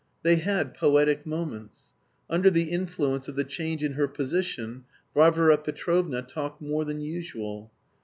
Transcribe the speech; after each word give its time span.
They 0.23 0.37
had 0.37 0.73
poetic 0.73 1.27
moments. 1.27 1.91
Under 2.27 2.49
the 2.49 2.71
influence 2.71 3.27
of 3.27 3.35
the 3.35 3.43
change 3.43 3.83
in 3.83 3.93
her 3.93 4.07
position 4.07 4.85
Varvara 5.13 5.59
Petrovna 5.59 6.23
talked 6.23 6.59
more 6.59 6.83
than 6.83 7.01
usual. 7.01 7.69